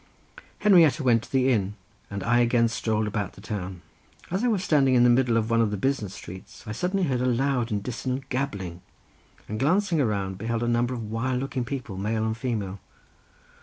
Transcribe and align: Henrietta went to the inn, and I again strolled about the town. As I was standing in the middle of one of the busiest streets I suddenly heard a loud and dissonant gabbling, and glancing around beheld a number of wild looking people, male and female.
Henrietta 0.61 1.03
went 1.03 1.21
to 1.21 1.31
the 1.31 1.49
inn, 1.51 1.75
and 2.09 2.23
I 2.23 2.39
again 2.39 2.67
strolled 2.69 3.05
about 3.05 3.33
the 3.33 3.39
town. 3.41 3.83
As 4.31 4.43
I 4.43 4.47
was 4.47 4.63
standing 4.63 4.95
in 4.95 5.03
the 5.03 5.11
middle 5.11 5.37
of 5.37 5.51
one 5.51 5.61
of 5.61 5.69
the 5.69 5.77
busiest 5.77 6.15
streets 6.15 6.63
I 6.65 6.71
suddenly 6.71 7.03
heard 7.05 7.21
a 7.21 7.27
loud 7.27 7.69
and 7.71 7.83
dissonant 7.83 8.27
gabbling, 8.29 8.81
and 9.47 9.59
glancing 9.59 10.01
around 10.01 10.39
beheld 10.39 10.63
a 10.63 10.67
number 10.67 10.95
of 10.95 11.11
wild 11.11 11.39
looking 11.39 11.65
people, 11.65 11.97
male 11.97 12.25
and 12.25 12.35
female. 12.35 12.79